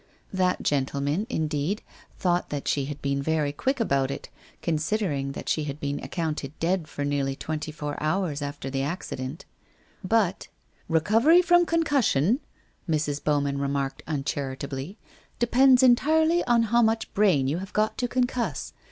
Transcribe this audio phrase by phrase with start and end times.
[0.33, 1.83] That gentleman, indeed,
[2.17, 4.29] thought that she had been very quick about it,
[4.63, 9.45] considering that she had been accounted dead for nearly twenty four hours after the accident,
[10.03, 10.47] but,'
[10.97, 12.39] recovery from concussion/
[12.89, 13.23] Mrs.
[13.23, 14.97] Bowman remarked uncharitably,'
[15.37, 18.73] depends entirely on how much brain you have got to concuss.